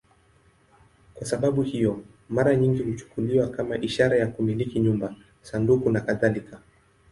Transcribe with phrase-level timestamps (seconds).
[1.13, 6.61] Kwa sababu hiyo, mara nyingi huchukuliwa kama ishara ya kumiliki nyumba, sanduku nakadhalika.